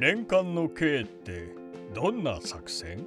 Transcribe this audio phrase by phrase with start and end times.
[0.00, 1.48] 連環の計って
[1.92, 3.04] どんな作戦？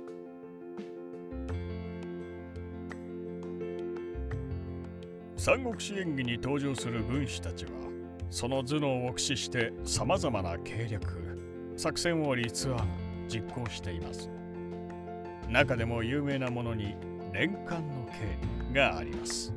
[5.37, 7.71] 三国志演義に登場する軍師たちは
[8.29, 11.37] その頭脳を駆使してさまざまな計略
[11.77, 12.85] 作戦を立案
[13.29, 14.29] 実行しています。
[15.47, 16.97] 中でも有名なものに
[17.31, 18.05] 連環の
[18.73, 19.53] 計があります。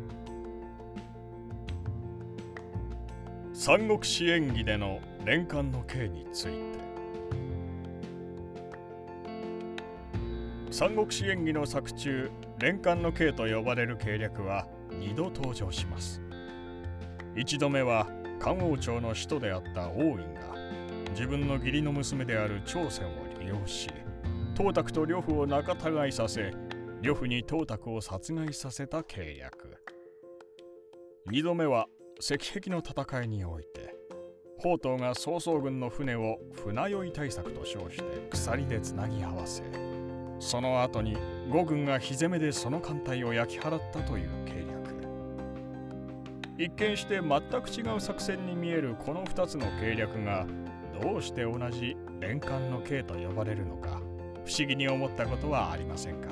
[3.53, 6.94] 三国志演義での連環の計について
[10.77, 16.21] 三国志演義の作中連環の計と呼ばれる計略は2度登場します。
[17.37, 18.09] 1度目は
[18.41, 20.41] 漢王朝の首都であった王院が
[21.11, 23.11] 自分の義理の娘である朝鮮を
[23.41, 23.89] 利用し
[24.57, 26.53] 董卓と呂布を仲違いさせ
[27.03, 29.77] 呂布に董卓を殺害させた計略。
[31.31, 31.87] 2度目は
[32.19, 33.95] 石壁の戦いにおいて
[34.57, 39.63] 宝刀が曹操軍の船を船酔い対策と称して鎖でつなぎ合わせ
[40.45, 41.17] その後に
[41.51, 44.69] 呉軍が火攻めでその艦隊を焼き払ったという計略。
[46.59, 50.47] 一見して全く違う作戦に見えるこの2つの計略が
[51.01, 54.03] どうして同じ連環の計と呼ばれるのか
[54.45, 56.29] 不思議に思ったことはありませんか？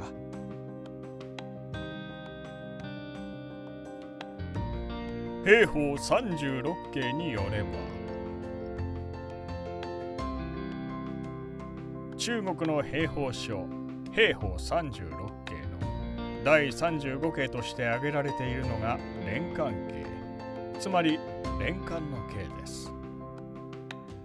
[5.44, 7.70] 兵法36計によれば
[12.16, 13.66] 中国の兵法書
[14.12, 15.08] 兵法36
[15.44, 16.44] 計の。
[16.44, 20.04] 第35計として挙げられているのが連環計。
[20.78, 21.18] つまり
[21.58, 22.92] 連環の計です。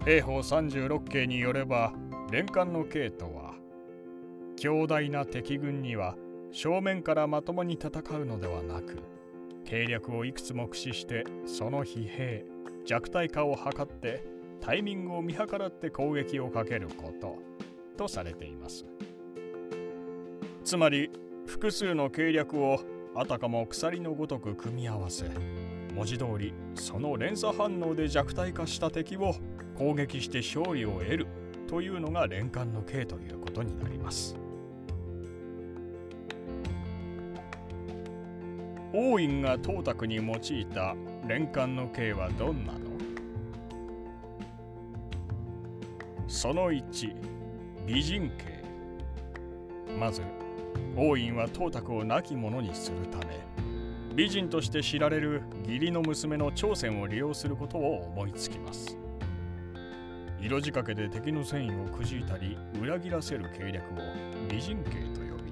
[0.04, 1.94] 兵法36計によれば
[2.32, 3.56] 連環の計とは
[4.58, 6.16] 強大な敵軍には
[6.52, 9.00] 正面からまともに戦うのではなく
[9.66, 12.46] 計略をいくつも駆使してその疲弊
[12.86, 14.24] 弱体化を図って
[14.62, 17.38] タイミングを見計らって攻撃をかけること
[17.98, 18.86] とされています。
[20.68, 21.10] つまり
[21.46, 22.82] 複数の計略を
[23.16, 25.24] あたかも鎖のごとく組み合わせ。
[25.96, 29.34] 文字通りその連鎖反応で弱体化した敵を
[29.78, 31.28] 攻撃して勝利を得る
[31.70, 34.36] というのが連環の計ということになります。
[38.94, 40.96] 王院が董卓に用いた
[41.26, 42.80] 連環の計はどんなの？
[46.28, 47.16] その1
[47.86, 48.62] 美人計。
[49.98, 50.22] まず
[50.96, 53.40] 王院は董卓を亡き者にするため
[54.16, 58.98] 美人として知られる義理の娘の朝鮮を利用することを思いつきます。
[60.40, 63.98] 色仕掛けで敵の戦意をくじいたり裏切らせる計略を
[64.50, 65.52] 美人計と呼び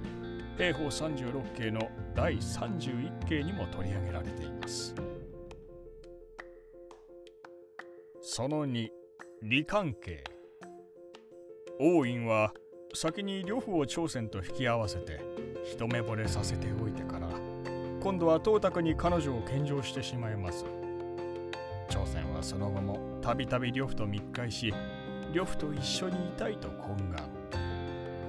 [0.58, 4.96] 兵法36計の第31計にも取り上げられています。
[8.22, 8.90] その2
[9.42, 10.24] 李関係
[11.80, 12.54] 王院は
[12.96, 15.20] 先に呂布を朝鮮と引き合わせて
[15.64, 17.30] 一目惚れさせておいてから
[18.02, 20.66] 今度は董卓に彼女を献上してしまいます。
[21.90, 24.74] 朝鮮はその後もたびたび呂布と密会し
[25.34, 27.30] 呂布と一緒にいたいと懇願。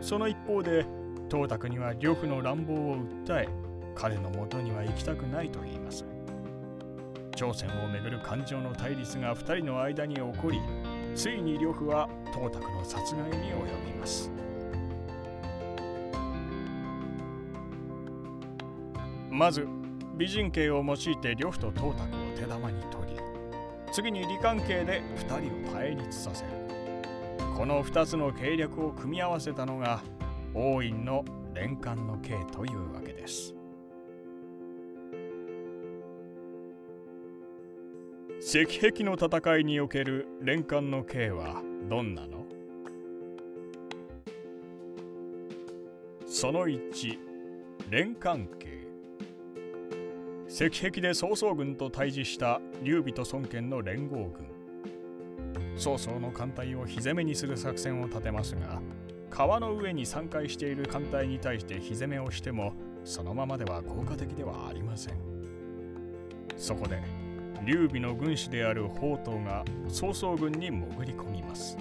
[0.00, 0.84] その一方で
[1.28, 3.48] 董卓には呂布の乱暴を訴え
[3.94, 6.04] 彼のもとには行きたくないと言います。
[7.34, 10.58] 朝鮮をめぐる感情の対立が2人の間に起こり
[11.14, 14.45] ついに呂布は董卓の殺害に及びます。
[19.36, 19.68] まず
[20.16, 23.20] 美人計を用いて呂布と董卓を手玉に取り
[23.92, 26.50] 次に李関係で2人を対立させる。
[27.54, 30.02] この2つの計略を組み合わせたのが
[30.54, 31.22] 王院の
[31.54, 33.54] 連環の計というわけです。
[38.40, 42.46] 石壁の戦いにおける連環の計はどんなの？
[46.26, 47.18] その1
[47.90, 48.75] 連環計
[50.58, 54.46] 石壁で曹操軍と対峙した劉備と孫権の連合軍。
[55.76, 58.80] 曹操の艦隊を火攻めにする作戦を立てますが
[59.28, 62.72] 川の上に散開している艦隊に対して火攻めをしても
[63.04, 65.14] そのままでは効果的ではありません。
[66.56, 67.02] そこで
[67.62, 71.76] 劉備の軍師である宝刀が曹操軍に潜り込みます。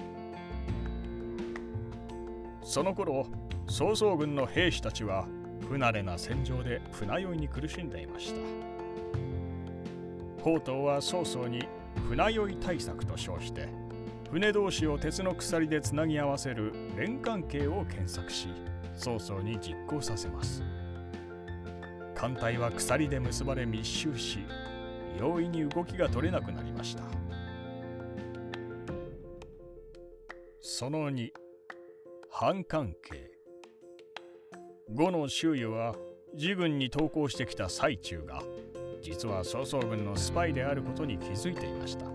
[2.62, 3.26] その頃
[3.70, 5.26] 曹操軍の兵士たちは
[5.68, 8.40] 不慣れな戦場で船酔いに苦しんでいました。
[10.38, 11.68] 宝刀は曹操に
[12.08, 13.68] 船酔い対策と称して
[14.32, 18.50] 船同士を鉄の鎖でつなぎ合わせる連関係を検索し
[18.94, 20.64] 曹操に実行させます。
[22.14, 24.40] 艦隊は鎖で結ばれ密集し
[25.20, 27.04] 容易に動きが取れなくなりました。
[30.62, 31.30] その2
[32.30, 33.35] 反関係。
[34.88, 35.96] 呉の周囲は
[36.36, 38.42] 自軍に投降してきた最中が
[39.02, 42.06] 実は曹操軍のスパイであることに気づいていました。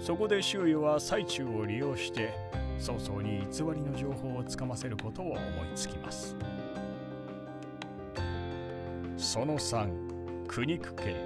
[0.00, 2.32] そこで周囲は最中を利用して
[2.78, 5.38] 曹操に偽りの情報をつかませることを思い
[5.74, 6.36] つきます。
[9.16, 11.16] その3苦肉系。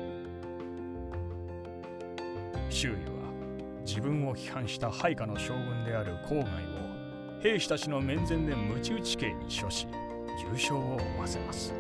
[2.71, 2.99] 周囲は
[3.85, 9.87] 自分を批判した配下の将軍である郊外を兵士たちの面前で鞭打ち刑に処し
[10.39, 11.73] 重傷を負わせます。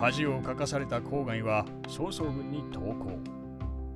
[0.00, 3.18] 恥をかかされた郊外は曹操軍に投降。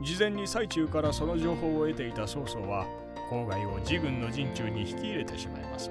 [0.02, 2.86] 事前に最中からその情報を得ていた曹操は
[3.30, 5.90] 郊外を自軍の陣中に引き入れてしまいます。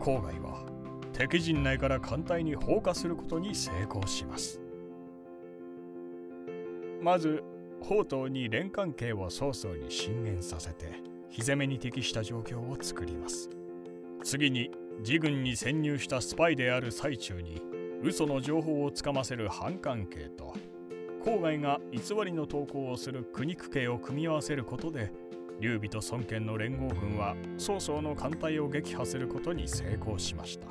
[0.00, 0.64] 郊外は
[1.12, 4.60] 敵陣内から艦隊に放火することに成功します。
[7.00, 7.44] まず
[7.80, 10.92] 宝刀に連関係を曹操に進言させて
[11.28, 13.59] 火攻めに適した状況を作ります。
[14.22, 14.70] 次に
[15.00, 17.62] 自軍に潜入したスパイである最中に
[18.02, 20.54] 嘘の情報をつかませる反関係と
[21.24, 25.12] 郊外が偽りの投稿をする苦肉系を組み合わせることで
[25.60, 30.66] 劉備と孫権の連合軍は曹操の艦隊を撃破することに成功しました。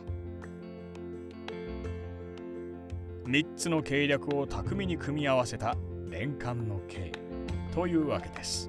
[3.26, 5.78] 3つの計略を巧みに組み合わせた
[6.10, 7.12] 連環の計
[7.72, 8.68] というわけです。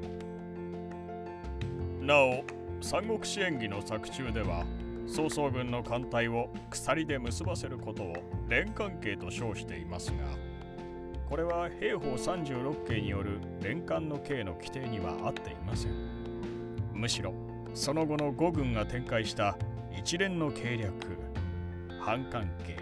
[2.02, 2.44] なお
[2.80, 4.64] 三国志演義の作中では
[5.06, 8.14] 曹操軍の艦隊を鎖で結ばせることを
[8.48, 10.24] 連関係と称していますが
[11.28, 15.92] これは兵法36系による連環の計の規定には合っていません。
[16.92, 17.32] むしろ
[17.74, 19.56] その後の5軍が展開した
[19.96, 20.92] 一連の計略
[22.00, 22.76] 反関係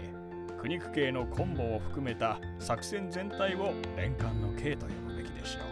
[0.59, 5.68] 苦肉系のコンボを含めた作戦全体を連環の計と呼ぶべきでしょう。